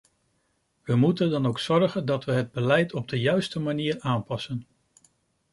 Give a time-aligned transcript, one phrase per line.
[0.83, 4.67] We moeten dan ook zorgen dat we het beleid op de juiste manier aanpassen.